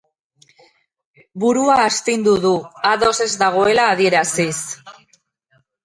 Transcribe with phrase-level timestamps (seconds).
[1.43, 2.55] Burua astindu du,
[2.95, 4.53] ados ez dagoela adieraziz.